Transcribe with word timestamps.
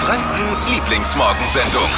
Frankens 0.00 0.66
Lieblingsmorgensendung. 0.70 1.90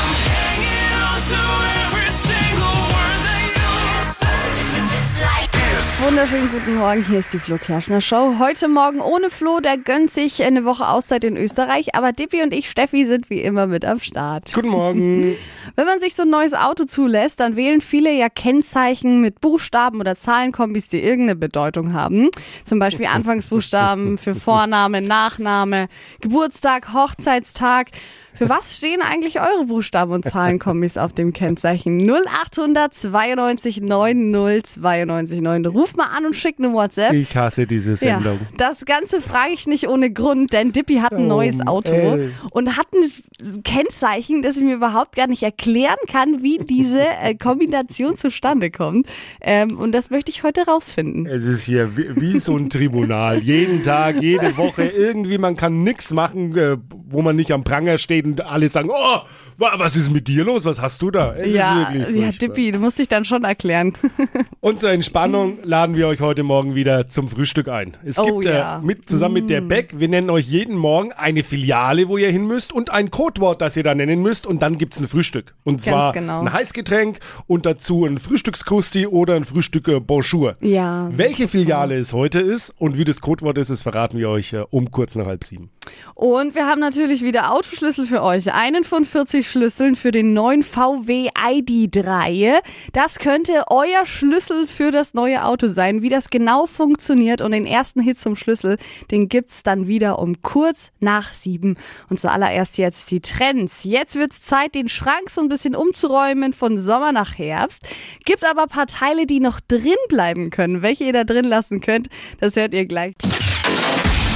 Wunderschönen 6.04 6.50
guten 6.50 6.74
Morgen, 6.74 7.04
hier 7.04 7.20
ist 7.20 7.32
die 7.32 7.38
Flo 7.38 7.58
Kerschner 7.58 8.00
Show. 8.00 8.34
Heute 8.40 8.66
Morgen 8.66 9.00
ohne 9.00 9.30
Flo, 9.30 9.60
der 9.60 9.78
gönnt 9.78 10.10
sich 10.10 10.42
eine 10.42 10.64
Woche 10.64 10.88
Auszeit 10.88 11.22
in 11.22 11.36
Österreich, 11.36 11.94
aber 11.94 12.12
Dippi 12.12 12.42
und 12.42 12.52
ich, 12.52 12.68
Steffi, 12.68 13.04
sind 13.04 13.30
wie 13.30 13.40
immer 13.40 13.68
mit 13.68 13.84
am 13.84 14.00
Start. 14.00 14.52
Guten 14.52 14.68
Morgen. 14.68 15.36
Wenn 15.76 15.86
man 15.86 16.00
sich 16.00 16.16
so 16.16 16.24
ein 16.24 16.30
neues 16.30 16.54
Auto 16.54 16.86
zulässt, 16.86 17.38
dann 17.38 17.54
wählen 17.54 17.80
viele 17.80 18.12
ja 18.12 18.28
Kennzeichen 18.28 19.20
mit 19.20 19.40
Buchstaben 19.40 20.00
oder 20.00 20.16
Zahlenkombis, 20.16 20.88
die 20.88 21.00
irgendeine 21.00 21.36
Bedeutung 21.36 21.92
haben. 21.92 22.30
Zum 22.64 22.80
Beispiel 22.80 23.06
Anfangsbuchstaben 23.06 24.18
für 24.18 24.34
Vorname, 24.36 25.02
Nachname, 25.02 25.86
Geburtstag, 26.20 26.92
Hochzeitstag. 26.92 27.90
Für 28.34 28.48
was 28.48 28.78
stehen 28.78 29.02
eigentlich 29.02 29.40
eure 29.40 29.66
Buchstaben 29.66 30.12
und 30.12 30.24
Zahlenkombis 30.24 30.96
auf 30.96 31.12
dem 31.12 31.32
Kennzeichen? 31.32 31.98
0800 32.10 32.92
92 32.94 33.82
90 33.82 34.64
92 34.82 35.40
9. 35.42 35.66
Ruf 35.66 35.94
mal 35.96 36.06
an 36.16 36.24
und 36.26 36.34
schick 36.34 36.56
eine 36.58 36.72
WhatsApp. 36.72 37.12
Ich 37.12 37.36
hasse 37.36 37.66
diese 37.66 37.90
Ja, 37.92 38.14
Sendung. 38.20 38.40
das 38.56 38.84
Ganze 38.86 39.20
frage 39.20 39.52
ich 39.52 39.66
nicht 39.66 39.86
ohne 39.88 40.10
Grund, 40.10 40.52
denn 40.54 40.72
Dippy 40.72 40.96
hat 40.96 41.12
ein 41.12 41.26
Oh, 41.26 41.28
neues 41.28 41.64
Auto 41.66 41.92
ey. 41.92 42.30
und 42.50 42.76
hat 42.76 42.86
ein 42.94 43.62
Kennzeichen, 43.62 44.40
das 44.42 44.56
ich 44.56 44.62
mir 44.64 44.74
überhaupt 44.76 45.14
gar 45.16 45.26
nicht 45.26 45.42
erklären 45.42 45.96
kann, 46.10 46.42
wie 46.42 46.58
diese 46.58 47.00
äh, 47.22 47.34
Kombination 47.34 48.16
zustande 48.16 48.70
kommt. 48.70 49.06
Ähm, 49.40 49.78
und 49.78 49.92
das 49.92 50.10
möchte 50.10 50.30
ich 50.30 50.42
heute 50.42 50.62
rausfinden. 50.66 51.26
Es 51.26 51.44
ist 51.44 51.64
hier 51.64 51.96
wie, 51.96 52.20
wie 52.20 52.40
so 52.40 52.56
ein 52.56 52.70
Tribunal. 52.70 53.38
Jeden 53.38 53.82
Tag, 53.82 54.20
jede 54.22 54.56
Woche. 54.56 54.84
Irgendwie, 54.84 55.36
man 55.38 55.54
kann 55.56 55.82
nichts 55.84 56.12
machen, 56.12 56.56
äh, 56.56 56.76
wo 57.12 57.22
man 57.22 57.36
nicht 57.36 57.52
am 57.52 57.64
Pranger 57.64 57.98
steht 57.98 58.24
und 58.24 58.40
alle 58.44 58.68
sagen, 58.68 58.90
oh, 58.90 59.18
wa- 59.58 59.72
was 59.76 59.96
ist 59.96 60.10
mit 60.10 60.28
dir 60.28 60.44
los? 60.44 60.64
Was 60.64 60.80
hast 60.80 61.00
du 61.02 61.10
da? 61.10 61.34
Es 61.34 61.52
Ja, 61.52 61.90
ja. 61.92 62.30
Dippy, 62.32 62.72
du 62.72 62.78
musst 62.78 62.98
dich 62.98 63.08
dann 63.08 63.24
schon 63.24 63.44
erklären. 63.44 63.92
Und 64.60 64.78
zur 64.80 64.90
Entspannung 64.90 65.58
laden 65.64 65.96
wir 65.96 66.06
euch 66.08 66.20
heute 66.20 66.42
Morgen 66.44 66.74
wieder 66.74 67.08
zum 67.08 67.28
Frühstück 67.28 67.68
ein. 67.68 67.96
Es 68.04 68.18
Oh 68.18 68.24
gibt 68.24 68.44
ja. 68.44 68.78
äh, 68.78 68.82
mit, 68.82 69.08
zusammen 69.08 69.34
mit 69.34 69.50
der 69.50 69.60
Beck, 69.60 69.98
wir 69.98 70.08
nennen 70.08 70.30
euch 70.30 70.46
jeden 70.46 70.76
Morgen 70.76 71.12
eine 71.12 71.42
Filiale, 71.42 72.08
wo 72.08 72.16
ihr 72.16 72.30
hin 72.30 72.46
müsst 72.46 72.72
und 72.72 72.90
ein 72.90 73.10
Codewort, 73.10 73.60
das 73.60 73.76
ihr 73.76 73.82
da 73.82 73.94
nennen 73.94 74.22
müsst 74.22 74.46
und 74.46 74.62
dann 74.62 74.78
gibt's 74.78 75.00
ein 75.00 75.08
Frühstück. 75.08 75.54
Und 75.64 75.82
zwar 75.82 76.12
genau. 76.12 76.40
ein 76.40 76.52
Heißgetränk 76.52 77.18
und 77.46 77.66
dazu 77.66 78.04
ein 78.04 78.18
Frühstückskrusti 78.18 79.06
oder 79.06 79.34
ein 79.34 79.44
Frühstück 79.44 79.88
äh, 79.88 80.00
Bonjour. 80.00 80.56
Ja, 80.60 81.08
so 81.10 81.18
Welche 81.18 81.48
Filiale 81.48 81.96
es 81.98 82.12
heute 82.12 82.38
ist 82.40 82.72
und 82.78 82.96
wie 82.98 83.04
das 83.04 83.20
Codewort 83.20 83.58
ist, 83.58 83.70
das 83.70 83.82
verraten 83.82 84.18
wir 84.18 84.28
euch 84.28 84.52
äh, 84.52 84.64
um 84.70 84.90
kurz 84.90 85.16
nach 85.16 85.26
halb 85.26 85.44
sieben. 85.44 85.70
Und 86.14 86.54
wir 86.54 86.66
haben 86.66 86.80
natürlich 86.80 87.01
wieder 87.08 87.50
Autoschlüssel 87.50 88.06
für 88.06 88.22
euch. 88.22 88.52
Einen 88.52 88.84
von 88.84 89.04
40 89.04 89.50
Schlüsseln 89.50 89.96
für 89.96 90.12
den 90.12 90.34
neuen 90.34 90.62
VW 90.62 91.30
ID3. 91.30 92.60
Das 92.92 93.18
könnte 93.18 93.64
euer 93.70 94.06
Schlüssel 94.06 94.66
für 94.66 94.90
das 94.90 95.12
neue 95.12 95.44
Auto 95.44 95.68
sein. 95.68 96.02
Wie 96.02 96.08
das 96.08 96.30
genau 96.30 96.66
funktioniert 96.66 97.40
und 97.40 97.52
den 97.52 97.66
ersten 97.66 98.00
Hit 98.00 98.20
zum 98.20 98.36
Schlüssel, 98.36 98.76
den 99.10 99.28
gibt's 99.28 99.62
dann 99.62 99.86
wieder 99.86 100.18
um 100.20 100.42
kurz 100.42 100.92
nach 101.00 101.34
sieben. 101.34 101.76
Und 102.08 102.20
zuallererst 102.20 102.78
jetzt 102.78 103.10
die 103.10 103.20
Trends. 103.20 103.84
Jetzt 103.84 104.14
wird's 104.14 104.42
Zeit, 104.42 104.74
den 104.74 104.88
Schrank 104.88 105.30
so 105.30 105.40
ein 105.40 105.48
bisschen 105.48 105.74
umzuräumen 105.74 106.52
von 106.52 106.78
Sommer 106.78 107.12
nach 107.12 107.36
Herbst. 107.36 107.82
Gibt 108.24 108.44
aber 108.44 108.62
ein 108.62 108.68
paar 108.68 108.86
Teile, 108.86 109.26
die 109.26 109.40
noch 109.40 109.60
drin 109.60 109.96
bleiben 110.08 110.50
können. 110.50 110.82
Welche 110.82 111.04
ihr 111.04 111.12
da 111.12 111.24
drin 111.24 111.46
lassen 111.46 111.80
könnt, 111.80 112.08
das 112.38 112.54
hört 112.56 112.74
ihr 112.74 112.86
gleich. 112.86 113.14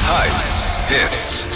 Hypes, 0.09 0.65
Hits 0.89 1.56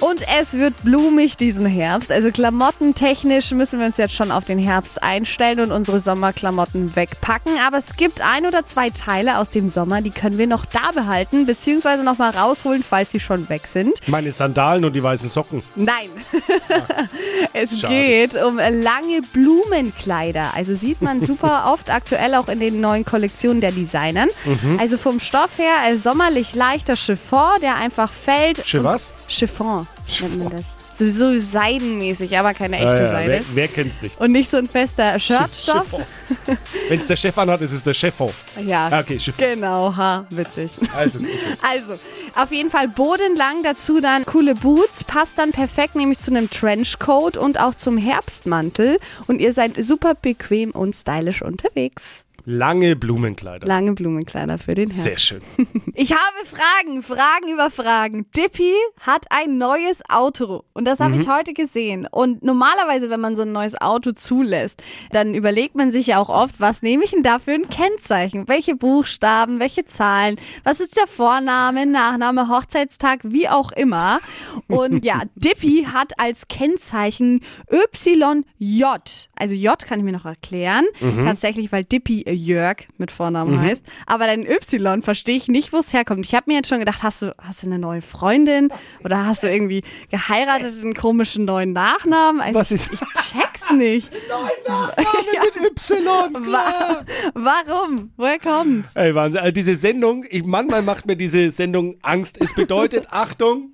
Und 0.00 0.24
es 0.38 0.52
wird 0.54 0.74
blumig 0.84 1.36
diesen 1.36 1.66
Herbst. 1.66 2.12
Also 2.12 2.30
klamottentechnisch 2.30 3.52
müssen 3.52 3.78
wir 3.78 3.86
uns 3.86 3.96
jetzt 3.96 4.14
schon 4.14 4.30
auf 4.30 4.44
den 4.44 4.58
Herbst 4.58 5.02
einstellen 5.02 5.60
und 5.60 5.72
unsere 5.72 6.00
Sommerklamotten 6.00 6.94
wegpacken. 6.96 7.52
Aber 7.66 7.78
es 7.78 7.96
gibt 7.96 8.20
ein 8.20 8.46
oder 8.46 8.66
zwei 8.66 8.90
Teile 8.90 9.38
aus 9.38 9.48
dem 9.48 9.70
Sommer, 9.70 10.02
die 10.02 10.10
können 10.10 10.38
wir 10.38 10.46
noch 10.46 10.64
da 10.66 10.92
behalten, 10.94 11.46
beziehungsweise 11.46 12.02
noch 12.02 12.18
mal 12.18 12.30
rausholen, 12.30 12.84
falls 12.88 13.12
sie 13.12 13.20
schon 13.20 13.48
weg 13.48 13.66
sind. 13.66 14.06
Meine 14.06 14.32
Sandalen 14.32 14.84
und 14.84 14.92
die 14.92 15.02
weißen 15.02 15.28
Socken. 15.28 15.62
Nein. 15.74 16.10
es 17.52 17.80
Schade. 17.80 17.94
geht 17.94 18.36
um 18.36 18.56
lange 18.56 19.22
Blumenkleider. 19.32 20.52
Also 20.54 20.74
sieht 20.74 21.00
man 21.02 21.24
super 21.24 21.64
oft 21.72 21.90
aktuell 21.90 22.34
auch 22.34 22.48
in 22.48 22.60
den 22.60 22.80
neuen 22.80 23.04
Kollektionen 23.04 23.60
der 23.60 23.72
Designern. 23.72 24.28
Also 24.78 24.98
vom 24.98 25.20
Stoff 25.20 25.58
her 25.58 25.74
äh, 25.88 25.96
sommerlich 25.96 26.54
leichter 26.54 26.96
Chiffon, 26.96 27.60
der 27.62 27.76
einfach 27.76 28.12
fällt. 28.12 28.66
Schiff 28.66 28.84
was? 28.84 29.12
Chiffon 29.28 29.86
nennt 30.20 30.38
man 30.38 30.50
das. 30.50 30.64
So, 30.98 31.06
so 31.10 31.38
seidenmäßig, 31.38 32.38
aber 32.38 32.54
keine 32.54 32.76
echte 32.76 32.86
Ja, 32.88 33.02
ja, 33.02 33.10
Seide. 33.12 33.28
wer, 33.28 33.42
wer 33.54 33.68
kennt's 33.68 34.00
nicht? 34.00 34.18
Und 34.18 34.32
nicht 34.32 34.50
so 34.50 34.56
ein 34.56 34.66
fester 34.66 35.18
Shirtstoff. 35.18 35.86
Wenn 36.88 37.00
es 37.00 37.06
der 37.06 37.16
Chef 37.16 37.36
anhat, 37.36 37.60
ist 37.60 37.72
es 37.72 37.82
der 37.82 37.92
Chefo. 37.92 38.32
Ja, 38.64 38.88
Ah, 38.90 39.00
Okay, 39.00 39.20
Schiff. 39.20 39.36
genau, 39.36 39.94
ha, 39.94 40.24
witzig. 40.30 40.70
Also, 40.96 41.18
okay. 41.18 41.28
Also, 41.62 42.00
auf 42.34 42.50
jeden 42.50 42.70
Fall 42.70 42.88
bodenlang, 42.88 43.62
dazu 43.62 44.00
dann 44.00 44.24
coole 44.24 44.54
Boots, 44.54 45.04
passt 45.04 45.38
dann 45.38 45.50
perfekt 45.52 45.96
nämlich 45.96 46.18
zu 46.18 46.30
einem 46.30 46.48
Trenchcoat 46.48 47.36
und 47.36 47.60
auch 47.60 47.74
zum 47.74 47.98
Herbstmantel. 47.98 48.98
Und 49.26 49.40
ihr 49.42 49.52
seid 49.52 49.72
super 49.78 50.14
bequem 50.14 50.70
und 50.70 50.94
stylisch 50.96 51.42
unterwegs. 51.42 52.24
Lange 52.48 52.94
Blumenkleider. 52.94 53.66
Lange 53.66 53.92
Blumenkleider 53.92 54.56
für 54.58 54.74
den 54.74 54.88
Herbst. 54.88 55.02
Sehr 55.02 55.18
schön. 55.18 55.42
Ich 55.98 56.12
habe 56.12 56.44
Fragen, 56.44 57.02
Fragen 57.02 57.48
über 57.54 57.70
Fragen. 57.70 58.26
Dippy 58.36 58.74
hat 59.00 59.24
ein 59.30 59.56
neues 59.56 60.02
Auto 60.10 60.62
und 60.74 60.84
das 60.84 61.00
habe 61.00 61.16
ich 61.16 61.26
heute 61.26 61.54
gesehen. 61.54 62.06
Und 62.10 62.42
normalerweise, 62.42 63.08
wenn 63.08 63.18
man 63.20 63.34
so 63.34 63.42
ein 63.42 63.52
neues 63.52 63.80
Auto 63.80 64.12
zulässt, 64.12 64.82
dann 65.10 65.32
überlegt 65.34 65.74
man 65.74 65.90
sich 65.90 66.08
ja 66.08 66.18
auch 66.18 66.28
oft, 66.28 66.60
was 66.60 66.82
nehme 66.82 67.04
ich 67.04 67.12
denn 67.12 67.22
da 67.22 67.38
für 67.38 67.52
ein 67.52 67.70
Kennzeichen? 67.70 68.46
Welche 68.46 68.76
Buchstaben, 68.76 69.58
welche 69.58 69.86
Zahlen? 69.86 70.36
Was 70.64 70.80
ist 70.80 70.98
der 70.98 71.06
Vorname, 71.06 71.86
Nachname, 71.86 72.50
Hochzeitstag, 72.50 73.20
wie 73.24 73.48
auch 73.48 73.72
immer? 73.72 74.20
Und 74.68 75.02
ja, 75.02 75.22
Dippy 75.34 75.88
hat 75.90 76.20
als 76.20 76.46
Kennzeichen 76.46 77.40
YJ. 78.58 78.84
Also 79.34 79.54
J 79.54 79.78
kann 79.86 79.98
ich 79.98 80.04
mir 80.04 80.12
noch 80.12 80.26
erklären. 80.26 80.84
Tatsächlich, 81.24 81.72
weil 81.72 81.84
Dippy 81.84 82.22
Jörg 82.36 82.84
mit 82.98 83.10
Vornamen 83.10 83.60
heißt. 83.60 83.82
Aber 84.06 84.26
dein 84.26 84.44
Y 84.46 85.02
verstehe 85.02 85.36
ich 85.36 85.48
nicht, 85.48 85.72
wo 85.72 85.78
es 85.78 85.92
herkommt. 85.92 86.24
Ich 86.26 86.34
habe 86.34 86.44
mir 86.48 86.54
jetzt 86.58 86.68
schon 86.68 86.78
gedacht, 86.78 87.02
hast 87.02 87.22
du, 87.22 87.34
hast 87.42 87.62
du 87.62 87.66
eine 87.66 87.78
neue 87.78 88.02
Freundin? 88.02 88.68
Oder 89.04 89.26
hast 89.26 89.42
du 89.42 89.50
irgendwie 89.50 89.82
geheiratet, 90.10 90.74
einen 90.80 90.94
komischen 90.94 91.44
neuen 91.44 91.72
Nachnamen? 91.72 92.40
Also 92.40 92.58
Was 92.58 92.70
ist- 92.70 92.92
Ich 92.92 93.00
check's 93.00 93.70
nicht. 93.72 94.12
Mit 95.60 95.80
Y, 95.90 96.42
klar. 96.42 97.04
Warum? 97.34 98.10
Woher 98.16 98.38
kommt's? 98.38 98.94
Ey, 98.94 99.14
Wahnsinn. 99.14 99.40
Also 99.40 99.52
diese 99.52 99.76
Sendung, 99.76 100.24
ich, 100.28 100.44
manchmal 100.44 100.82
macht 100.82 101.06
mir 101.06 101.16
diese 101.16 101.50
Sendung 101.50 101.96
Angst. 102.02 102.36
Es 102.40 102.54
bedeutet, 102.54 103.06
Achtung, 103.10 103.72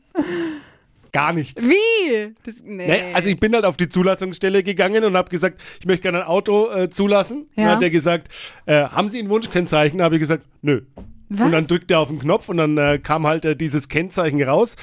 gar 1.12 1.32
nichts. 1.32 1.62
Wie? 1.62 2.34
Das, 2.44 2.56
nee. 2.64 2.86
Ne? 2.86 3.14
Also 3.14 3.28
ich 3.28 3.38
bin 3.38 3.54
halt 3.54 3.64
auf 3.64 3.76
die 3.76 3.88
Zulassungsstelle 3.88 4.62
gegangen 4.62 5.04
und 5.04 5.16
habe 5.16 5.30
gesagt, 5.30 5.60
ich 5.80 5.86
möchte 5.86 6.02
gerne 6.02 6.22
ein 6.22 6.26
Auto 6.26 6.70
äh, 6.70 6.90
zulassen. 6.90 7.48
Ja. 7.54 7.64
Dann 7.64 7.76
hat 7.76 7.82
er 7.82 7.90
gesagt, 7.90 8.28
äh, 8.66 8.84
haben 8.84 9.08
Sie 9.08 9.18
ein 9.18 9.28
Wunschkennzeichen? 9.28 9.98
Da 9.98 10.04
habe 10.04 10.16
ich 10.16 10.20
gesagt, 10.20 10.44
nö. 10.62 10.82
Was? 11.28 11.46
Und 11.46 11.52
dann 11.52 11.66
drückt 11.66 11.90
er 11.90 12.00
auf 12.00 12.08
den 12.08 12.18
Knopf 12.18 12.48
und 12.48 12.58
dann 12.58 12.76
äh, 12.76 12.98
kam 12.98 13.26
halt 13.26 13.44
äh, 13.44 13.56
dieses 13.56 13.88
Kennzeichen 13.88 14.42
raus. 14.42 14.76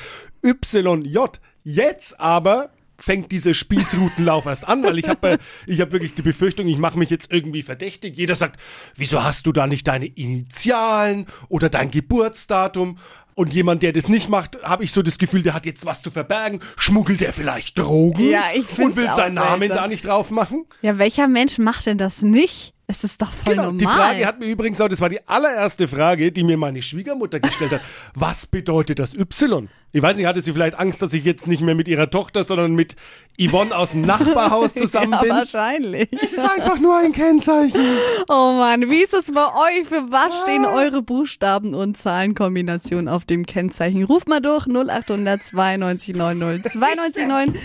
YJ. 0.43 1.17
Jetzt 1.63 2.19
aber 2.19 2.69
fängt 2.99 3.31
dieser 3.31 3.53
Spießrutenlauf 3.53 4.45
erst 4.45 4.67
an, 4.67 4.83
weil 4.83 4.99
ich 4.99 5.07
habe 5.07 5.31
äh, 5.31 5.37
ich 5.65 5.81
hab 5.81 5.91
wirklich 5.91 6.13
die 6.15 6.21
Befürchtung, 6.21 6.67
ich 6.67 6.77
mache 6.77 6.97
mich 6.97 7.09
jetzt 7.09 7.31
irgendwie 7.31 7.61
verdächtig. 7.61 8.17
Jeder 8.17 8.35
sagt, 8.35 8.59
wieso 8.95 9.23
hast 9.23 9.45
du 9.45 9.51
da 9.51 9.67
nicht 9.67 9.87
deine 9.87 10.05
Initialen 10.05 11.25
oder 11.47 11.69
dein 11.69 11.91
Geburtsdatum? 11.91 12.97
Und 13.35 13.53
jemand, 13.53 13.83
der 13.83 13.93
das 13.93 14.09
nicht 14.09 14.27
macht, 14.27 14.61
habe 14.63 14.83
ich 14.83 14.91
so 14.91 15.01
das 15.01 15.17
Gefühl, 15.17 15.43
der 15.43 15.53
hat 15.53 15.65
jetzt 15.65 15.85
was 15.85 16.01
zu 16.01 16.11
verbergen. 16.11 16.59
Schmuggelt 16.75 17.21
er 17.21 17.31
vielleicht 17.31 17.79
Drogen? 17.79 18.29
Ja, 18.29 18.47
ich 18.53 18.77
Und 18.77 18.97
will 18.97 19.09
seinen 19.15 19.35
Namen 19.35 19.69
da 19.69 19.87
nicht 19.87 20.05
drauf 20.05 20.29
machen? 20.29 20.65
Ja, 20.81 20.97
welcher 20.97 21.29
Mensch 21.29 21.57
macht 21.57 21.85
denn 21.85 21.97
das 21.97 22.21
nicht? 22.21 22.73
Es 22.91 23.03
ist 23.03 23.21
doch 23.21 23.31
voll 23.31 23.53
Genau, 23.53 23.65
normal. 23.65 23.77
die 23.77 23.85
Frage 23.85 24.25
hat 24.25 24.39
mir 24.39 24.47
übrigens 24.47 24.81
auch, 24.81 24.87
das 24.87 24.99
war 24.99 25.09
die 25.09 25.19
allererste 25.27 25.87
Frage, 25.87 26.31
die 26.31 26.43
mir 26.43 26.57
meine 26.57 26.81
Schwiegermutter 26.81 27.39
gestellt 27.39 27.71
hat. 27.73 27.81
Was 28.15 28.47
bedeutet 28.47 28.97
das 28.97 29.13
Y? 29.13 29.69
Ich 29.91 30.01
weiß 30.01 30.17
nicht, 30.17 30.25
hatte 30.25 30.41
sie 30.41 30.53
vielleicht 30.53 30.77
Angst, 30.77 30.99
dass 31.03 31.13
ich 31.13 31.23
jetzt 31.23 31.47
nicht 31.47 31.61
mehr 31.61 31.75
mit 31.75 31.87
ihrer 31.87 32.09
Tochter, 32.09 32.43
sondern 32.43 32.73
mit 32.73 32.95
Yvonne 33.39 33.75
aus 33.75 33.91
dem 33.91 34.01
Nachbarhaus 34.01 34.73
zusammen 34.75 35.11
ja, 35.13 35.21
bin? 35.21 35.29
wahrscheinlich. 35.29 36.09
Es 36.11 36.33
ist 36.33 36.47
einfach 36.47 36.79
nur 36.79 36.97
ein 36.97 37.11
Kennzeichen. 37.13 37.79
Oh 38.27 38.53
Mann, 38.53 38.89
wie 38.89 39.01
ist 39.03 39.13
es 39.13 39.31
bei 39.31 39.45
euch? 39.45 39.87
Für 39.87 40.11
was 40.11 40.41
stehen 40.41 40.65
eure 40.65 41.01
Buchstaben 41.01 41.73
und 41.73 41.97
Zahlenkombinationen 41.97 43.07
auf 43.07 43.25
dem 43.25 43.45
Kennzeichen? 43.45 44.03
Ruft 44.03 44.27
mal 44.27 44.39
durch 44.39 44.67
0800 44.67 45.41
92 45.43 46.15
90 46.15 46.71
92 46.73 47.27
9. 47.27 47.55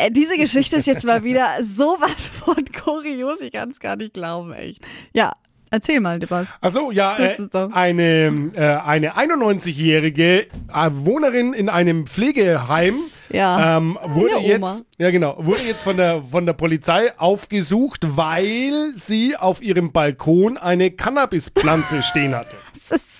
Äh, 0.00 0.10
diese 0.10 0.36
Geschichte 0.36 0.76
ist 0.76 0.86
jetzt 0.86 1.04
mal 1.04 1.22
wieder 1.24 1.46
sowas 1.62 2.30
von 2.44 2.64
kurios. 2.82 3.40
Ich 3.42 3.52
kann 3.52 3.70
es 3.70 3.80
gar 3.80 3.96
nicht 3.96 4.14
glauben, 4.14 4.52
echt. 4.52 4.84
Ja, 5.12 5.32
Erzähl 5.72 6.00
mal, 6.00 6.18
was. 6.28 6.48
Achso, 6.60 6.90
ja, 6.90 7.16
äh, 7.16 7.36
eine, 7.72 8.50
äh, 8.56 8.60
eine 8.84 9.16
91-jährige 9.16 10.46
äh, 10.46 10.90
Wohnerin 10.92 11.52
in 11.52 11.68
einem 11.68 12.08
Pflegeheim 12.08 12.96
Ja. 13.28 13.76
ähm, 13.76 13.96
wurde 14.02 14.38
jetzt, 14.40 14.84
ja 14.98 15.12
genau, 15.12 15.36
wurde 15.38 15.62
jetzt 15.62 15.84
von 15.84 15.96
der, 15.96 16.24
von 16.24 16.44
der 16.44 16.54
Polizei 16.54 17.16
aufgesucht, 17.16 18.00
weil 18.16 18.90
sie 18.96 19.36
auf 19.36 19.62
ihrem 19.62 19.92
Balkon 19.92 20.56
eine 20.58 20.90
Cannabispflanze 20.90 22.02
stehen 22.02 22.34
hatte. 22.34 22.56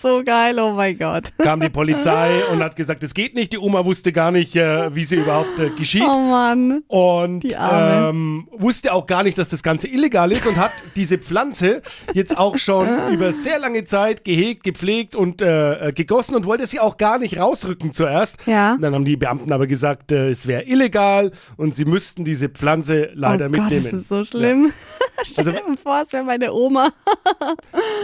So 0.03 0.23
geil, 0.25 0.59
oh 0.59 0.73
mein 0.73 0.97
Gott. 0.99 1.25
Kam 1.39 1.61
die 1.61 1.69
Polizei 1.69 2.43
und 2.51 2.63
hat 2.63 2.75
gesagt, 2.75 3.03
es 3.03 3.13
geht 3.13 3.35
nicht. 3.35 3.53
Die 3.53 3.59
Oma 3.59 3.85
wusste 3.85 4.13
gar 4.13 4.31
nicht, 4.31 4.57
äh, 4.57 4.95
wie 4.95 5.05
sie 5.05 5.17
überhaupt 5.17 5.59
äh, 5.59 5.69
geschieht. 5.71 6.03
Oh 6.03 6.19
Mann. 6.19 6.83
Und 6.89 7.45
ähm, 7.61 8.49
wusste 8.53 8.95
auch 8.95 9.07
gar 9.07 9.23
nicht, 9.25 9.37
dass 9.37 9.49
das 9.49 9.63
Ganze 9.63 9.89
illegal 9.89 10.33
ist 10.33 10.47
und 10.47 10.57
hat 10.57 10.73
diese 10.97 11.19
Pflanze 11.19 11.83
jetzt 12.15 12.37
auch 12.39 12.57
schon 12.57 12.89
über 13.13 13.35
sehr 13.35 13.59
lange 13.59 13.85
Zeit 13.85 14.25
gehegt, 14.25 14.65
gepflegt 14.65 15.15
und 15.15 15.43
äh, 15.43 15.89
äh, 15.89 15.93
gegossen 15.93 16.35
und 16.35 16.47
wollte 16.47 16.67
sie 16.67 16.81
auch 16.81 16.97
gar 16.97 17.19
nicht 17.19 17.39
rausrücken 17.39 17.93
zuerst. 17.93 18.37
Ja. 18.47 18.79
Dann 18.81 18.95
haben 18.95 19.05
die 19.05 19.17
Beamten 19.19 19.53
aber 19.53 19.67
gesagt, 19.67 20.13
äh, 20.13 20.31
es 20.31 20.47
wäre 20.47 20.63
illegal 20.63 21.31
und 21.59 21.75
sie 21.75 21.85
müssten 21.85 22.25
diese 22.25 22.49
Pflanze 22.49 23.11
leider 23.15 23.47
oh 23.47 23.51
Gott, 23.51 23.61
mitnehmen. 23.65 23.85
das 23.85 23.93
ist 24.01 24.09
so 24.09 24.25
schlimm. 24.25 24.73
Stell 25.25 25.47
Also- 25.49 25.53
dir 25.59 25.69
mal 25.69 25.77
vor, 25.77 26.01
es 26.01 26.13
wäre 26.15 26.25
meine 26.25 26.51
Oma. 26.55 26.89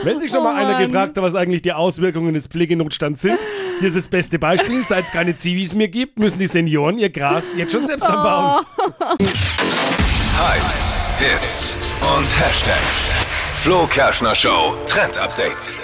Wenn 0.02 0.20
sich 0.20 0.30
schon 0.30 0.40
Oh 0.40 0.44
mal 0.44 0.54
einer 0.56 0.72
Mann. 0.72 0.86
gefragt 0.86 1.16
hat, 1.16 1.24
was 1.24 1.34
eigentlich 1.34 1.62
die 1.62 1.72
Auswirkungen 1.86 2.34
des 2.34 2.48
Pflegenotstands 2.48 3.22
sind, 3.22 3.38
hier 3.78 3.88
ist 3.88 3.96
das 3.96 4.08
beste 4.08 4.38
Beispiel. 4.38 4.84
Seit 4.88 5.06
es 5.06 5.12
keine 5.12 5.38
Zivis 5.38 5.74
mehr 5.74 5.88
gibt, 5.88 6.18
müssen 6.18 6.38
die 6.38 6.48
Senioren 6.48 6.98
ihr 6.98 7.10
Gras 7.10 7.44
jetzt 7.56 7.72
schon 7.72 7.86
selbst 7.86 8.04
anbauen. 8.04 8.64
Hypes, 10.38 10.92
Hits 11.18 11.76
und 12.00 12.40
Hashtags. 12.40 13.12
Flo 13.62 13.86
Kerschner 13.86 14.34
Show 14.34 14.76
Trend 14.86 15.16
Update. 15.18 15.74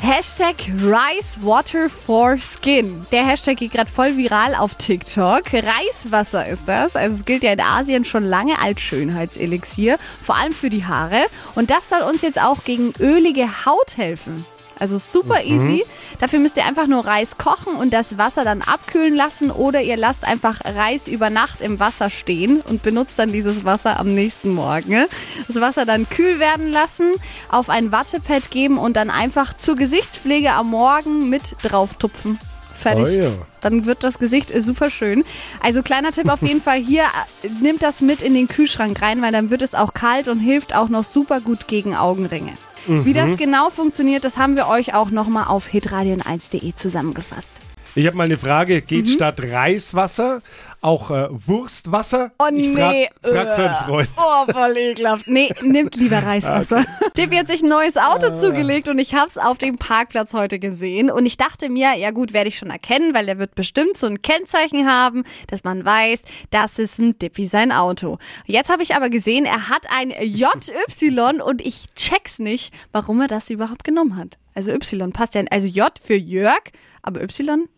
Hashtag 0.00 0.54
Rice 0.82 1.38
Water 1.42 1.88
for 1.88 2.36
Skin. 2.38 3.06
Der 3.12 3.26
Hashtag 3.26 3.56
geht 3.56 3.72
gerade 3.72 3.90
voll 3.90 4.16
viral 4.16 4.54
auf 4.54 4.74
TikTok. 4.74 5.42
Reiswasser 5.52 6.46
ist 6.46 6.68
das. 6.68 6.96
Also 6.96 7.16
es 7.16 7.24
gilt 7.24 7.42
ja 7.42 7.52
in 7.52 7.60
Asien 7.60 8.04
schon 8.04 8.24
lange 8.24 8.58
als 8.60 8.80
Schönheitselixier, 8.80 9.98
vor 10.22 10.36
allem 10.36 10.52
für 10.52 10.70
die 10.70 10.84
Haare. 10.84 11.26
Und 11.54 11.70
das 11.70 11.88
soll 11.88 12.02
uns 12.02 12.22
jetzt 12.22 12.40
auch 12.40 12.64
gegen 12.64 12.92
ölige 13.00 13.66
Haut 13.66 13.96
helfen. 13.96 14.44
Also 14.78 14.98
super 14.98 15.42
easy. 15.42 15.84
Dafür 16.18 16.38
müsst 16.38 16.56
ihr 16.56 16.66
einfach 16.66 16.86
nur 16.86 17.06
Reis 17.06 17.38
kochen 17.38 17.76
und 17.76 17.92
das 17.92 18.18
Wasser 18.18 18.44
dann 18.44 18.62
abkühlen 18.62 19.14
lassen 19.14 19.50
oder 19.50 19.80
ihr 19.80 19.96
lasst 19.96 20.26
einfach 20.26 20.60
Reis 20.64 21.08
über 21.08 21.30
Nacht 21.30 21.62
im 21.62 21.80
Wasser 21.80 22.10
stehen 22.10 22.60
und 22.60 22.82
benutzt 22.82 23.18
dann 23.18 23.32
dieses 23.32 23.64
Wasser 23.64 23.98
am 23.98 24.14
nächsten 24.14 24.52
Morgen. 24.52 25.06
Das 25.46 25.60
Wasser 25.60 25.86
dann 25.86 26.08
kühl 26.08 26.38
werden 26.38 26.70
lassen, 26.70 27.12
auf 27.48 27.70
ein 27.70 27.90
Wattepad 27.90 28.50
geben 28.50 28.76
und 28.76 28.96
dann 28.96 29.10
einfach 29.10 29.54
zur 29.54 29.76
Gesichtspflege 29.76 30.52
am 30.52 30.70
Morgen 30.70 31.30
mit 31.30 31.56
drauf 31.62 31.94
tupfen. 31.94 32.38
Fertig. 32.74 33.18
Oh 33.18 33.22
ja. 33.22 33.30
Dann 33.62 33.86
wird 33.86 34.04
das 34.04 34.18
Gesicht 34.18 34.50
äh, 34.50 34.60
super 34.60 34.90
schön. 34.90 35.24
Also 35.62 35.82
kleiner 35.82 36.12
Tipp 36.12 36.28
auf 36.28 36.42
jeden 36.42 36.60
Fall 36.60 36.78
hier, 36.78 37.04
äh, 37.42 37.48
nimmt 37.62 37.82
das 37.82 38.02
mit 38.02 38.22
in 38.22 38.34
den 38.34 38.48
Kühlschrank 38.48 39.00
rein, 39.00 39.22
weil 39.22 39.32
dann 39.32 39.50
wird 39.50 39.62
es 39.62 39.74
auch 39.74 39.94
kalt 39.94 40.28
und 40.28 40.38
hilft 40.38 40.74
auch 40.74 40.88
noch 40.88 41.04
super 41.04 41.40
gut 41.40 41.66
gegen 41.66 41.96
Augenringe. 41.96 42.52
Wie 42.86 43.12
das 43.12 43.36
genau 43.36 43.70
funktioniert, 43.70 44.24
das 44.24 44.38
haben 44.38 44.56
wir 44.56 44.68
euch 44.68 44.94
auch 44.94 45.10
nochmal 45.10 45.46
auf 45.48 45.68
hitradion1.de 45.68 46.74
zusammengefasst. 46.76 47.52
Ich 47.94 48.06
habe 48.06 48.16
mal 48.16 48.24
eine 48.24 48.36
Frage. 48.38 48.82
Geht 48.82 49.06
Mhm. 49.06 49.10
statt 49.10 49.40
Reiswasser 49.42 50.40
auch 50.86 51.10
äh, 51.10 51.28
Wurstwasser? 51.30 52.30
Oh 52.38 52.46
ich 52.52 52.68
nee. 52.68 53.08
frag, 53.22 53.32
frag 53.32 53.54
für 53.56 53.64
einen 53.64 53.84
Freund. 53.86 54.08
Oh, 54.16 54.52
voll 54.52 54.76
ekelhaft. 54.76 55.26
Nee, 55.26 55.52
nimmt 55.62 55.96
lieber 55.96 56.18
Reiswasser. 56.18 56.84
Tippi 57.14 57.36
hat 57.36 57.48
sich 57.48 57.62
ein 57.62 57.68
neues 57.68 57.96
Auto 57.96 58.40
zugelegt 58.40 58.88
und 58.88 58.98
ich 58.98 59.14
hab's 59.14 59.36
auf 59.36 59.58
dem 59.58 59.78
Parkplatz 59.78 60.32
heute 60.32 60.58
gesehen. 60.58 61.10
Und 61.10 61.26
ich 61.26 61.36
dachte 61.36 61.68
mir, 61.68 61.94
ja 61.94 62.12
gut, 62.12 62.32
werde 62.32 62.48
ich 62.48 62.56
schon 62.56 62.70
erkennen, 62.70 63.14
weil 63.14 63.28
er 63.28 63.38
wird 63.38 63.56
bestimmt 63.56 63.98
so 63.98 64.06
ein 64.06 64.22
Kennzeichen 64.22 64.86
haben, 64.86 65.24
dass 65.48 65.64
man 65.64 65.84
weiß, 65.84 66.22
das 66.50 66.78
ist 66.78 66.98
ein 66.98 67.18
Dippy 67.18 67.46
sein 67.46 67.72
Auto. 67.72 68.18
Jetzt 68.46 68.70
habe 68.70 68.84
ich 68.84 68.94
aber 68.94 69.10
gesehen, 69.10 69.44
er 69.44 69.68
hat 69.68 69.86
ein 69.90 70.10
JY 70.10 71.40
und 71.44 71.60
ich 71.66 71.86
check's 71.96 72.38
nicht, 72.38 72.72
warum 72.92 73.20
er 73.20 73.28
das 73.28 73.50
überhaupt 73.50 73.82
genommen 73.82 74.16
hat. 74.16 74.38
Also 74.54 74.70
Y 74.70 75.12
passt 75.12 75.34
ja. 75.34 75.42
Also 75.50 75.66
J 75.66 75.90
für 75.98 76.14
Jörg, 76.16 76.62
aber 77.02 77.22
Y? 77.22 77.68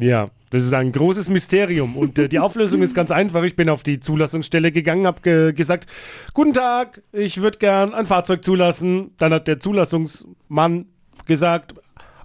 Ja, 0.00 0.26
das 0.50 0.62
ist 0.62 0.74
ein 0.74 0.92
großes 0.92 1.28
Mysterium. 1.30 1.96
Und 1.96 2.18
äh, 2.18 2.28
die 2.28 2.38
Auflösung 2.38 2.82
ist 2.82 2.94
ganz 2.94 3.10
einfach. 3.10 3.42
Ich 3.44 3.56
bin 3.56 3.68
auf 3.68 3.82
die 3.82 4.00
Zulassungsstelle 4.00 4.72
gegangen, 4.72 5.06
habe 5.06 5.20
ge 5.20 5.52
gesagt, 5.52 5.88
guten 6.32 6.52
Tag, 6.52 7.02
ich 7.12 7.40
würde 7.40 7.58
gern 7.58 7.94
ein 7.94 8.06
Fahrzeug 8.06 8.44
zulassen. 8.44 9.12
Dann 9.18 9.32
hat 9.32 9.46
der 9.46 9.58
Zulassungsmann 9.58 10.86
gesagt, 11.26 11.74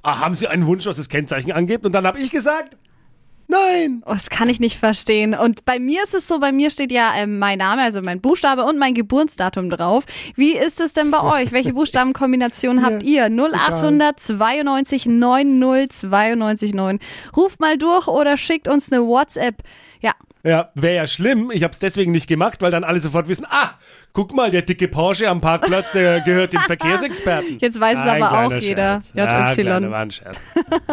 ah, 0.01 0.19
haben 0.19 0.35
Sie 0.35 0.47
einen 0.47 0.65
Wunsch, 0.65 0.85
was 0.85 0.97
das 0.97 1.09
Kennzeichen 1.09 1.51
angeht? 1.51 1.85
Und 1.85 1.93
dann 1.93 2.07
habe 2.07 2.19
ich 2.19 2.31
gesagt, 2.31 2.75
nein. 3.49 4.03
Oh, 4.05 4.13
das 4.13 4.29
kann 4.29 4.47
ich 4.47 4.59
nicht 4.59 4.77
verstehen. 4.77 5.33
Und 5.35 5.65
bei 5.65 5.79
mir 5.79 6.03
ist 6.03 6.13
es 6.13 6.27
so, 6.27 6.39
bei 6.39 6.51
mir 6.51 6.69
steht 6.69 6.91
ja 6.91 7.11
ähm, 7.15 7.39
mein 7.39 7.57
Name, 7.57 7.81
also 7.81 8.01
mein 8.01 8.21
Buchstabe 8.21 8.63
und 8.63 8.77
mein 8.77 8.93
Geburtsdatum 8.93 9.69
drauf. 9.69 10.05
Wie 10.35 10.55
ist 10.55 10.79
es 10.79 10.93
denn 10.93 11.11
bei 11.11 11.21
euch? 11.21 11.51
Welche 11.51 11.73
Buchstabenkombination 11.79 12.83
habt 12.85 13.03
ihr? 13.03 13.25
0800 13.25 14.19
92 14.19 15.05
90 15.07 15.91
92 15.91 16.73
9. 16.73 16.99
Ruft 17.35 17.59
mal 17.59 17.77
durch 17.77 18.07
oder 18.07 18.37
schickt 18.37 18.67
uns 18.67 18.91
eine 18.91 19.05
WhatsApp. 19.05 19.63
Ja, 20.01 20.13
Ja, 20.43 20.69
wäre 20.73 20.95
ja 20.95 21.07
schlimm. 21.07 21.51
Ich 21.51 21.63
habe 21.63 21.73
es 21.73 21.79
deswegen 21.79 22.13
nicht 22.13 22.27
gemacht, 22.27 22.61
weil 22.61 22.71
dann 22.71 22.85
alle 22.85 23.01
sofort 23.01 23.27
wissen, 23.27 23.45
ah, 23.49 23.71
guck 24.13 24.33
mal, 24.33 24.49
der 24.49 24.61
dicke 24.61 24.87
Porsche 24.87 25.27
am 25.27 25.41
Parkplatz, 25.41 25.91
der 25.91 26.21
gehört 26.21 26.53
dem 26.53 26.61
Verkehrsexperten. 26.67 27.59
Jetzt 27.59 27.77
weiß 27.79 27.97
es 27.97 28.23
aber 28.23 28.45
auch 28.45 28.53
jeder. 28.53 29.01
JY. 29.13 30.11
Scherz. 30.11 30.37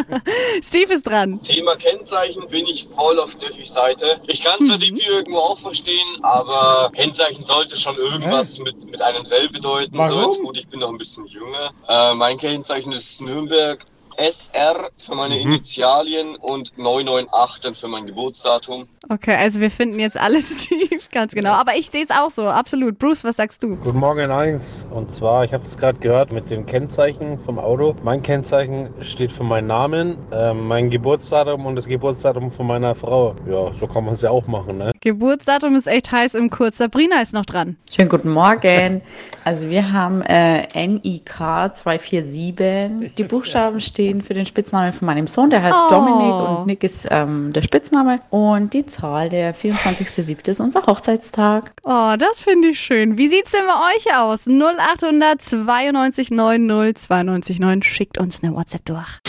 Steve 0.62 0.94
ist 0.94 1.04
dran. 1.04 1.40
Thema 1.42 1.76
Kennzeichen 1.76 2.48
bin 2.48 2.66
ich 2.66 2.86
voll 2.86 3.20
auf 3.20 3.36
Diffys 3.36 3.72
Seite. 3.72 4.20
Ich 4.26 4.42
kann 4.42 4.64
zwar 4.64 4.78
Diffy 4.78 5.06
irgendwo 5.08 5.38
auch 5.38 5.60
verstehen, 5.60 6.18
aber 6.22 6.90
Kennzeichen 6.92 7.44
sollte 7.44 7.76
schon 7.76 7.94
irgendwas 7.94 8.58
mit, 8.58 8.90
mit 8.90 9.00
einem 9.00 9.24
selber 9.24 9.52
bedeuten. 9.52 9.96
Warum? 9.96 10.10
So 10.10 10.22
jetzt 10.22 10.40
gut, 10.40 10.58
ich 10.58 10.68
bin 10.68 10.80
noch 10.80 10.88
ein 10.90 10.98
bisschen 10.98 11.24
jünger. 11.26 11.70
Äh, 11.88 12.14
mein 12.14 12.36
Kennzeichen 12.36 12.90
ist 12.90 13.20
Nürnberg 13.20 13.86
SR 14.16 14.90
für 14.96 15.14
meine 15.14 15.38
Initialien 15.38 16.36
und 16.36 16.76
998 16.78 17.60
dann 17.60 17.74
für 17.74 17.88
mein 17.88 18.06
Geburtsdatum. 18.06 18.86
Okay, 19.08 19.36
also 19.38 19.60
wir 19.60 19.70
finden 19.70 20.00
jetzt 20.00 20.18
alles 20.20 20.64
Steve, 20.64 20.98
ganz 21.12 21.32
genau. 21.32 21.52
Aber 21.52 21.76
ich 21.76 21.90
sehe 21.90 22.04
es 22.04 22.10
auch 22.10 22.30
so, 22.30 22.48
absolut. 22.48 22.98
Bruce, 22.98 23.22
was 23.22 23.36
sagst 23.36 23.62
du? 23.62 23.76
Guten 23.76 23.98
Morgen 23.98 24.18
in 24.20 24.30
eins. 24.32 24.84
Und 24.90 25.14
zwar, 25.14 25.44
ich 25.44 25.52
habe 25.52 25.62
das 25.62 25.76
gerade 25.76 25.98
gehört 26.00 26.32
mit 26.32 26.50
dem 26.50 26.66
Kennzeichen 26.66 27.38
vom 27.38 27.58
Auto. 27.58 27.94
Mein 28.02 28.22
Kennzeichen 28.22 28.88
steht 29.02 29.30
für 29.30 29.44
meinen 29.44 29.68
Namen, 29.68 30.16
ähm, 30.32 30.66
mein 30.66 30.90
Geburtsdatum 30.90 31.66
und 31.66 31.76
das 31.76 31.86
Geburtsdatum 31.86 32.50
von 32.50 32.66
meiner 32.66 32.94
Frau. 32.96 33.36
Ja, 33.48 33.72
so 33.78 33.86
kann 33.86 34.04
man 34.04 34.14
es 34.14 34.22
ja 34.22 34.30
auch 34.30 34.46
machen, 34.48 34.78
ne? 34.78 34.92
Geburtsdatum 35.00 35.76
ist 35.76 35.86
echt 35.86 36.10
heiß 36.10 36.34
im 36.34 36.50
Kurs. 36.50 36.78
Sabrina 36.78 37.22
ist 37.22 37.32
noch 37.32 37.46
dran. 37.46 37.76
Schönen 37.90 38.08
guten 38.08 38.30
Morgen. 38.32 39.02
Also 39.44 39.70
wir 39.70 39.92
haben 39.92 40.22
äh, 40.22 40.66
NIK 40.88 41.30
247. 41.72 43.14
Die 43.14 43.22
Buchstaben 43.24 43.78
stehen 43.80 44.20
für 44.22 44.34
den 44.34 44.44
Spitznamen 44.46 44.92
von 44.92 45.06
meinem 45.06 45.28
Sohn, 45.28 45.50
der 45.50 45.62
heißt 45.62 45.76
Oh. 45.86 45.90
Dominik 45.90 46.48
und 46.58 46.66
Nick 46.66 46.82
ist 46.82 47.06
ähm, 47.10 47.52
der 47.52 47.62
Spitzname. 47.62 48.20
Und 48.30 48.72
die 48.72 48.84
Zahl, 48.96 49.28
der 49.28 49.54
24.07. 49.54 50.48
ist 50.48 50.60
unser 50.60 50.86
Hochzeitstag. 50.86 51.72
Oh, 51.84 52.14
das 52.18 52.42
finde 52.42 52.68
ich 52.68 52.80
schön. 52.80 53.18
Wie 53.18 53.28
sieht's 53.28 53.52
denn 53.52 53.66
bei 53.66 53.94
euch 53.94 54.16
aus? 54.16 54.46
0800 54.46 55.40
92 55.42 56.30
90 56.30 56.96
92 56.96 57.58
9. 57.58 57.82
Schickt 57.82 58.18
uns 58.18 58.42
eine 58.42 58.54
WhatsApp 58.54 58.84
durch. 58.86 59.20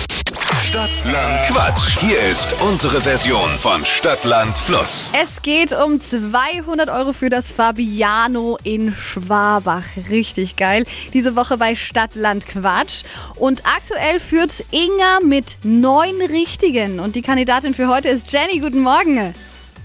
Stadtland 0.62 1.40
Quatsch. 1.48 2.00
Hier 2.00 2.20
ist 2.30 2.56
unsere 2.62 3.02
Version 3.02 3.50
von 3.60 3.86
Stadtland 3.86 4.58
Fluss. 4.58 5.10
Es 5.14 5.42
geht 5.42 5.74
um 5.74 6.02
200 6.02 6.90
Euro 6.90 7.14
für 7.14 7.30
das 7.30 7.52
Fabiano 7.52 8.58
in 8.64 8.94
Schwabach. 8.94 9.84
Richtig 10.10 10.56
geil. 10.56 10.86
Diese 11.14 11.36
Woche 11.36 11.58
bei 11.58 11.76
Stadtland 11.76 12.48
Quatsch. 12.48 13.04
Und 13.36 13.64
aktuell 13.66 14.20
führt 14.20 14.64
Inga 14.72 15.20
mit 15.24 15.58
neun 15.64 16.22
Richtigen. 16.22 17.00
Und 17.00 17.16
die 17.16 17.22
Kandidatin 17.22 17.74
für 17.74 17.88
heute 17.88 18.10
ist 18.10 18.32
Jenny. 18.32 18.60
Guten 18.60 18.82
Morgen. 18.82 19.34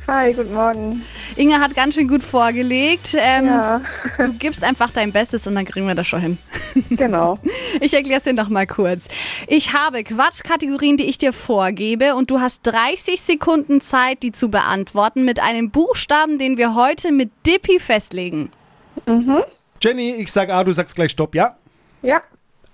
Hi, 0.08 0.32
guten 0.32 0.52
Morgen. 0.52 1.04
Inga 1.36 1.60
hat 1.60 1.74
ganz 1.76 1.94
schön 1.94 2.08
gut 2.08 2.22
vorgelegt. 2.22 3.14
Ähm, 3.16 3.46
Ja, 3.46 3.80
Du 4.18 4.32
gibst 4.34 4.64
einfach 4.64 4.90
dein 4.90 5.12
Bestes 5.12 5.46
und 5.46 5.54
dann 5.54 5.64
kriegen 5.64 5.86
wir 5.86 5.94
das 5.94 6.06
schon 6.08 6.20
hin. 6.20 6.38
genau. 6.90 7.38
Ich 7.80 7.94
erkläre 7.94 8.18
es 8.18 8.24
dir 8.24 8.34
noch 8.34 8.48
mal 8.48 8.66
kurz. 8.66 9.06
Ich 9.46 9.72
habe 9.72 10.04
Quatschkategorien, 10.04 10.96
die 10.96 11.04
ich 11.04 11.18
dir 11.18 11.32
vorgebe 11.32 12.14
und 12.14 12.30
du 12.30 12.40
hast 12.40 12.62
30 12.66 13.20
Sekunden 13.20 13.80
Zeit, 13.80 14.22
die 14.22 14.32
zu 14.32 14.50
beantworten 14.50 15.24
mit 15.24 15.40
einem 15.40 15.70
Buchstaben, 15.70 16.38
den 16.38 16.58
wir 16.58 16.74
heute 16.74 17.12
mit 17.12 17.30
Dippy 17.46 17.78
festlegen. 17.80 18.50
Jenny, 19.80 20.10
ich 20.16 20.30
sag 20.30 20.50
A, 20.50 20.62
du 20.64 20.72
sagst 20.74 20.94
gleich 20.96 21.12
Stopp, 21.12 21.34
ja? 21.34 21.56
Ja, 22.02 22.22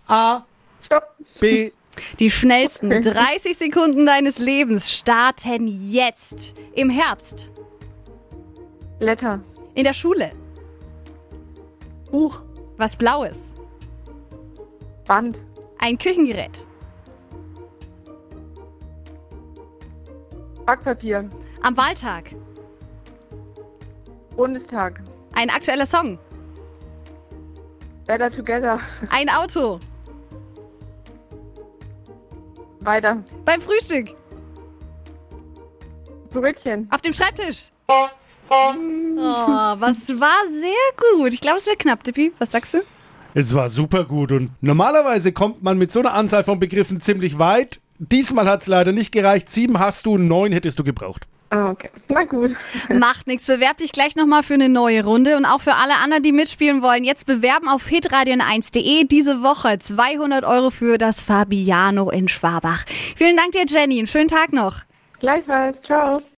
A, 0.09 0.41
stopp. 0.85 1.05
B, 1.41 1.71
Die 2.19 2.31
schnellsten 2.31 2.91
30 2.91 3.57
Sekunden 3.57 4.07
deines 4.07 4.39
Lebens 4.39 4.93
starten 4.93 5.67
jetzt. 5.67 6.55
Im 6.75 6.91
Herbst, 6.91 7.51
Letter. 9.01 9.41
in 9.75 9.85
der 9.85 9.93
Schule, 9.95 10.33
Buch. 12.11 12.43
was 12.77 12.97
Blaues, 12.97 13.55
Band. 15.07 15.39
Ein 15.79 15.97
Küchengerät. 15.99 16.67
Backpapier. 20.67 21.29
Am 21.63 21.77
Wahltag. 21.77 22.31
Bundestag. 24.37 25.01
Ein 25.35 25.51
aktueller 25.51 25.87
Song. 25.87 26.19
Better 28.07 28.31
Together. 28.31 28.79
Ein 29.11 29.29
Auto. 29.31 29.81
Weiter. 32.89 33.23
Beim 33.45 33.61
Frühstück. 33.61 34.15
Brötchen. 36.31 36.89
Auf 36.91 37.03
dem 37.03 37.13
Schreibtisch. 37.13 37.69
Oh, 37.87 38.09
was 38.49 40.09
war 40.09 40.39
sehr 40.61 41.19
gut. 41.19 41.35
Ich 41.35 41.41
glaube, 41.43 41.59
es 41.59 41.67
wird 41.67 41.81
knapp, 41.81 42.03
Dippi. 42.03 42.33
Was 42.39 42.51
sagst 42.51 42.73
du? 42.73 42.79
Es 43.35 43.55
war 43.55 43.69
super 43.69 44.05
gut 44.05 44.33
und 44.33 44.53
normalerweise 44.63 45.33
kommt 45.33 45.63
man 45.63 45.77
mit 45.77 45.93
so 45.93 46.01
einer 46.01 46.15
Anzahl 46.15 46.45
von 46.45 46.59
Begriffen 46.59 47.03
ziemlich 47.03 47.39
weit. 47.39 47.81
Diesmal 47.99 48.49
hat 48.49 48.63
es 48.63 48.67
leider 48.69 48.93
nicht 48.93 49.13
gereicht. 49.13 49.51
Sieben 49.51 49.79
hast 49.79 50.07
du, 50.07 50.19
neun 50.19 50.53
hättest 50.53 50.79
du 50.79 50.85
gebraucht. 50.85 51.27
Ah, 51.51 51.71
okay. 51.71 51.91
Na 52.09 52.25
gut. 52.25 52.55
Macht 52.91 53.27
nichts. 53.27 53.47
Bewerb 53.47 53.79
dich 53.79 53.93
gleich 53.93 54.17
nochmal 54.17 54.43
für 54.43 54.55
eine 54.55 54.69
neue 54.69 55.05
Runde. 55.05 55.37
Und 55.37 55.47
auch 55.47 55.61
für 55.61 55.75
alle 55.75 55.97
anderen, 55.97 56.23
die 56.23 56.33
mitspielen 56.33 56.83
wollen, 56.83 57.05
jetzt 57.05 57.27
bewerben 57.27 57.69
auf 57.69 57.87
hitradion1.de. 57.87 59.05
Diese 59.05 59.43
Woche 59.43 59.79
200 59.79 60.45
Euro 60.45 60.71
für 60.71 60.99
das 60.99 61.23
Fabiano 61.23 62.11
in 62.11 62.29
Schwabach. 62.29 62.85
Vielen 63.17 63.37
Dank 63.37 63.53
dir, 63.53 63.65
Jenny. 63.67 63.99
Einen 63.99 64.07
schönen 64.07 64.29
Tag 64.29 64.53
noch. 64.53 64.83
Gleichfalls. 65.21 65.81
Ciao. 65.83 66.23